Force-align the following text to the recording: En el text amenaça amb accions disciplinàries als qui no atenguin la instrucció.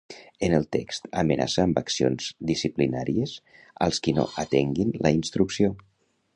En 0.45 0.53
el 0.59 0.63
text 0.75 1.03
amenaça 1.21 1.65
amb 1.65 1.81
accions 1.81 2.31
disciplinàries 2.53 3.37
als 3.89 4.03
qui 4.07 4.17
no 4.21 4.27
atenguin 4.47 4.99
la 5.07 5.17
instrucció. 5.23 5.75